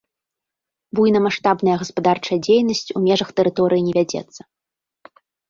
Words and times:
Буйнамаштабная 0.99 1.75
гаспадарчая 1.81 2.39
дзейнасць 2.47 2.91
у 3.01 3.03
межах 3.07 3.29
тэрыторыі 3.41 3.81
не 3.91 3.95
вядзецца. 4.01 4.41